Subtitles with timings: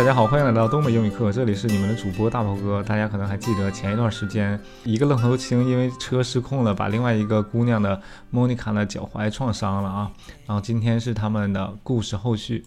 [0.00, 2.82] 大家好，欢迎来到东北英语课，这里是你们的主播大头哥。
[2.82, 8.00] 大家可能还记得前一段时间，一个愣头青因为车失控了，把另外一个姑娘的
[8.30, 10.10] 莫妮卡的脚踝创伤了啊。
[10.46, 12.64] 然后今天是他们的故事后续。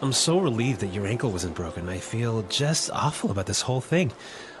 [0.00, 1.88] I'm so relieved that your ankle wasn't broken.
[1.88, 4.10] I feel just awful about this whole thing.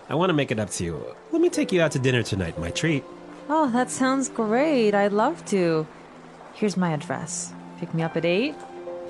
[0.08, 0.96] I want to make it up to you.
[1.32, 3.04] Let me take you out to dinner tonight, my treat.
[3.48, 4.94] Oh, that sounds great.
[4.94, 5.86] I'd love to.
[6.54, 7.52] Here's my address.
[7.78, 8.54] Pick me up at 8.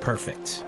[0.00, 0.64] Perfect.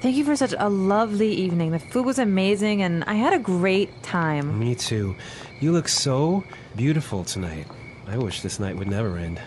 [0.00, 1.72] Thank you for such a lovely evening.
[1.72, 4.56] The food was amazing and I had a great time.
[4.56, 5.16] Me too.
[5.58, 6.44] You look so
[6.76, 7.66] beautiful tonight.
[8.06, 9.40] I wish this night would never end.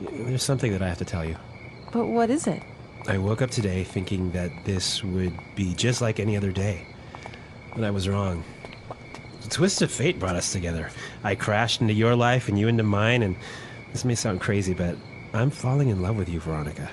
[0.00, 1.36] There's something that I have to tell you.
[1.92, 2.62] But what is it?
[3.08, 6.86] I woke up today thinking that this would be just like any other day.
[7.74, 8.44] But I was wrong.
[9.42, 10.90] The twist of fate brought us together.
[11.24, 13.34] I crashed into your life and you into mine, and
[13.92, 14.96] this may sound crazy, but
[15.32, 16.88] I'm falling in love with you, Veronica.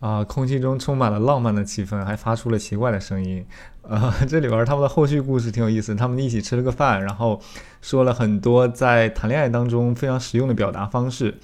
[0.00, 3.44] 啊，空气中充满了浪漫的气氛，还发出了奇怪的声音。
[3.82, 7.40] 呃，这里边他们的后续故事挺有意思，他们一起吃了个饭，然后
[7.80, 11.34] 说了很多在谈恋爱当中非常实用的表达方式。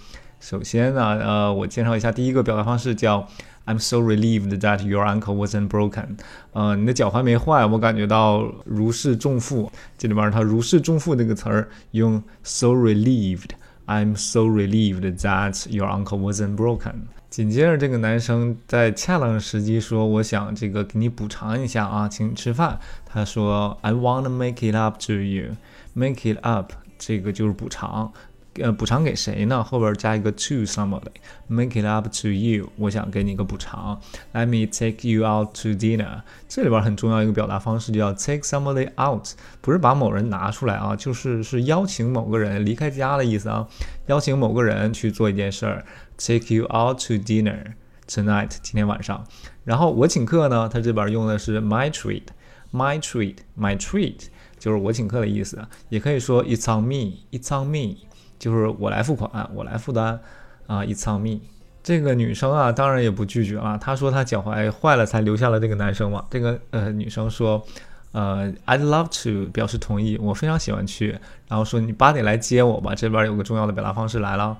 [0.41, 3.27] 首先呢，呃，我介绍一下第一个表达方式叫
[3.65, 6.19] "I'm so relieved that your ankle wasn't broken"。
[6.53, 9.71] 呃，你的脚踝没坏，我感觉到如释重负。
[9.97, 13.51] 这里边它如释重负这个词儿用 so relieved。
[13.87, 17.22] I'm so relieved that your ankle wasn't broken。
[17.33, 22.79] 紧接着，这个男生在恰当的时机说：“我想这个给你补偿一下啊，请你吃饭。”
[23.11, 25.57] 他说：“I wanna make it up to you.
[25.95, 28.13] Make it up，这个就是补偿。
[28.61, 29.65] 呃，补偿给谁呢？
[29.65, 31.13] 后边加一个 to somebody。
[31.47, 34.01] Make it up to you，我想给你一个补偿。
[34.35, 36.23] Let me take you out to dinner。
[36.49, 39.27] 这里边很重要一个表达方式就叫 take somebody out，
[39.61, 43.67] 不是把某人拿出来啊，就是是邀请某个人离开家的意思啊，
[44.07, 45.85] 邀请某个人去做一件事儿。
[46.19, 47.73] Take you out to dinner
[48.07, 49.27] tonight，今天晚上。
[49.65, 54.27] 然后我请客呢，它这边用的是 my treat，my treat，my treat
[54.59, 55.67] 就是我请客的意思。
[55.89, 57.97] 也可以说 it's on me，it's on me
[58.43, 60.19] 就是我来付款，我来负担
[60.67, 61.39] 啊，it's on me。
[61.81, 63.79] 这个女生啊，当然也不拒绝了。
[63.79, 66.25] 她说她脚踝坏了才留下了这个男生嘛。
[66.29, 67.65] 这个呃女生说，
[68.11, 71.17] 呃，I'd love to 表示同意，我非常喜欢去。
[71.47, 72.97] 然后说你八点来接我吧。
[72.97, 74.59] 这边有个重要的表达方式来了。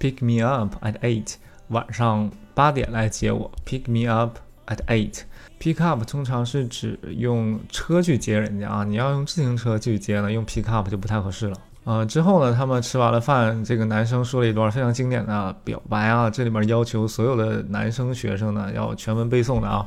[0.00, 1.34] Pick me up at eight，
[1.68, 3.50] 晚上八点来接我。
[3.66, 5.24] Pick me up at eight。
[5.60, 11.56] Pick up 通常是指用车去接人家啊，你要用自行车去接呢，用 pick up 就不太合适了。
[11.84, 19.86] 呃，之后呢，他们吃完了饭，这个男生说了一段非常经典的表白啊，这里面要求所有的男生学生呢要全文背诵的啊，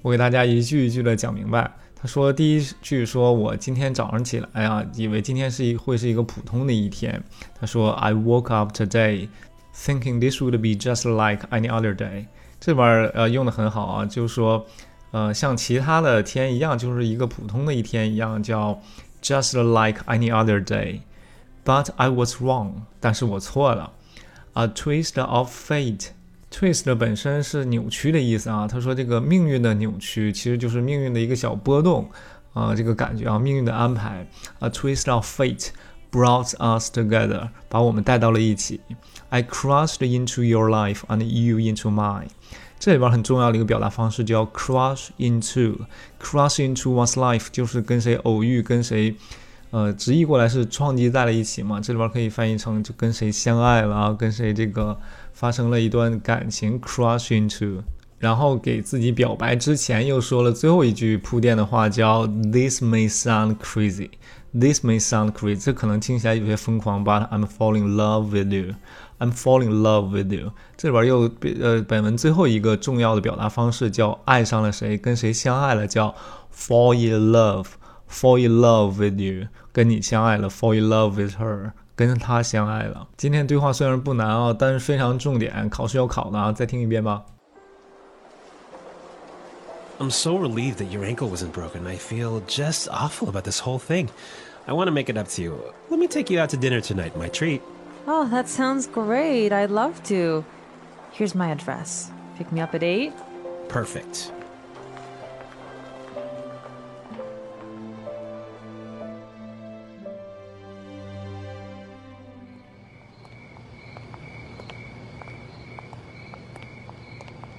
[0.00, 1.70] 我给大家一句一句的讲明白。
[2.00, 7.22] 他说第一句说，我今天早上起来啊，以为今天是一会是一个普通的一天。
[7.60, 9.28] 他说，I woke up today
[9.74, 12.24] thinking this would be just like any other day。
[12.58, 14.64] 这边呃用的很好啊，就是说，
[15.10, 18.80] 呃，像其他的天一样，就是一个普通的一天一样，叫
[19.20, 21.00] just like any other day。
[21.67, 23.93] But I was wrong，但是我错了。
[24.53, 28.67] A twist of fate，twist 本身是扭曲的意思啊。
[28.67, 32.09] 他说这个命运的扭曲其实就是命运的一个小波动
[32.53, 34.27] 啊，这个感觉啊，命运的安排。
[34.59, 35.69] A twist of fate
[36.11, 38.81] brought us together，把我们带到了一起。
[39.29, 42.27] I crashed into your life and you into mine。
[42.77, 49.15] 这里边很重要的一个表达方式叫 crash into，crash into one's life 就是跟谁偶遇，跟谁。
[49.70, 51.80] 呃，直译过来是撞击在了一起嘛？
[51.80, 54.98] 这里边可以翻译成就跟谁相爱了啊，跟谁这个
[55.32, 57.82] 发生了一段感情，crush into。
[58.18, 64.10] 然后给自己表白之前又说了最后一句铺垫的话，叫 This may sound crazy,
[64.52, 65.62] this may sound crazy。
[65.62, 68.74] 这可能听起来有些疯狂，but I'm falling in love with you,
[69.20, 70.50] I'm falling in love with you。
[70.76, 76.12] 这里边又呃本文最后一个重要的表达方式叫爱上了谁，跟谁相爱了，叫
[76.52, 77.66] fall in love。
[78.09, 80.49] Fall in love with you，跟你相爱了。
[80.49, 83.07] Fall in love with her，跟她相爱了。
[83.17, 86.51] 今天对话虽然不难啊，但是非常重点，考试要考的啊。
[86.51, 87.23] 再听一遍吧。
[89.99, 91.87] I'm so relieved that your ankle wasn't broken.
[91.87, 94.09] I feel just awful about this whole thing.
[94.65, 95.53] I want to make it up to you.
[95.89, 97.61] Let me take you out to dinner tonight, my treat.
[98.07, 99.51] Oh, that sounds great.
[99.51, 100.43] I'd love to.
[101.11, 102.11] Here's my address.
[102.37, 103.13] Pick me up at 8.
[103.69, 104.31] Perfect.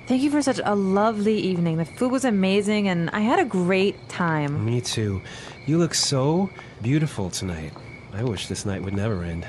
[0.10, 1.78] Thank you for such a lovely evening.
[1.78, 4.66] The food was amazing and I had a great time.
[4.66, 5.22] Me too.
[5.68, 6.50] You look so
[6.82, 7.74] beautiful tonight.
[8.12, 9.48] I wish this night would never end.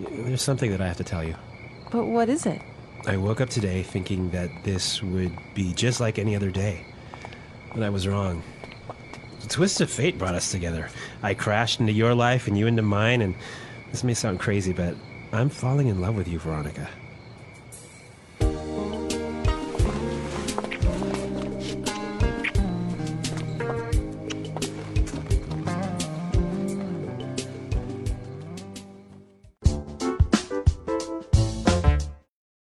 [0.00, 1.36] There's something that I have to tell you.
[1.92, 2.60] But what is it?
[3.06, 6.84] I woke up today thinking that this would be just like any other day.
[7.72, 8.42] But I was wrong.
[9.42, 10.88] The twist of fate brought us together.
[11.22, 13.36] I crashed into your life and you into mine, and
[13.92, 14.96] this may sound crazy, but
[15.32, 16.88] I'm falling in love with you, Veronica.